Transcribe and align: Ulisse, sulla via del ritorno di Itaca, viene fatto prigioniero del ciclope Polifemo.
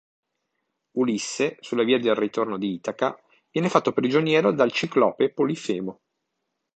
Ulisse, 0.97 1.57
sulla 1.59 1.83
via 1.83 1.99
del 1.99 2.15
ritorno 2.15 2.57
di 2.57 2.73
Itaca, 2.73 3.15
viene 3.51 3.69
fatto 3.69 3.91
prigioniero 3.93 4.51
del 4.51 4.71
ciclope 4.71 5.31
Polifemo. 5.31 5.99